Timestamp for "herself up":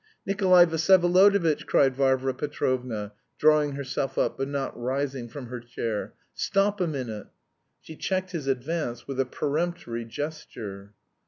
3.73-4.35